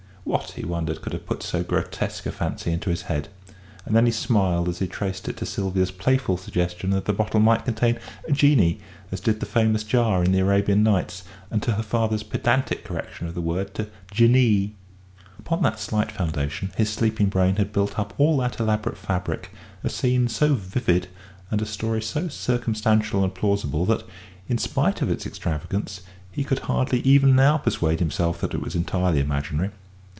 What, 0.23 0.51
he 0.51 0.63
wondered, 0.65 1.01
could 1.01 1.13
have 1.13 1.25
put 1.25 1.41
so 1.41 1.63
grotesque 1.63 2.27
a 2.27 2.31
fancy 2.31 2.71
into 2.71 2.91
his 2.91 3.01
head? 3.03 3.27
and 3.87 3.95
then 3.95 4.05
he 4.05 4.11
smiled 4.11 4.69
as 4.69 4.77
he 4.77 4.85
traced 4.87 5.27
it 5.27 5.35
to 5.37 5.47
Sylvia's 5.47 5.89
playful 5.89 6.37
suggestion 6.37 6.91
that 6.91 7.05
the 7.05 7.11
bottle 7.11 7.39
might 7.39 7.65
contain 7.65 7.97
a 8.27 8.31
"genie," 8.31 8.79
as 9.11 9.19
did 9.19 9.39
the 9.39 9.47
famous 9.47 9.81
jar 9.83 10.23
in 10.23 10.31
the 10.31 10.39
"Arabian 10.39 10.83
Nights," 10.83 11.23
and 11.49 11.61
to 11.63 11.71
her 11.73 11.81
father's 11.81 12.21
pedantic 12.21 12.83
correction 12.85 13.27
of 13.27 13.33
the 13.33 13.41
word 13.41 13.73
to 13.73 13.89
"Jinnee." 14.13 14.75
Upon 15.39 15.63
that 15.63 15.79
slight 15.79 16.11
foundation 16.11 16.71
his 16.77 16.91
sleeping 16.91 17.27
brain 17.27 17.55
had 17.55 17.73
built 17.73 17.97
up 17.97 18.13
all 18.19 18.37
that 18.37 18.59
elaborate 18.59 18.99
fabric 18.99 19.49
a 19.83 19.89
scene 19.89 20.27
so 20.27 20.53
vivid 20.53 21.07
and 21.49 21.63
a 21.63 21.65
story 21.65 22.01
so 22.01 22.27
circumstantial 22.27 23.23
and 23.23 23.33
plausible 23.33 23.85
that, 23.85 24.03
in 24.47 24.59
spite 24.59 25.01
of 25.01 25.09
its 25.09 25.25
extravagance, 25.25 26.01
he 26.31 26.43
could 26.43 26.59
hardly 26.59 26.99
even 26.99 27.35
now 27.35 27.57
persuade 27.57 27.99
himself 27.99 28.39
that 28.39 28.53
it 28.53 28.61
was 28.61 28.75
entirely 28.75 29.19
imaginary. 29.19 29.71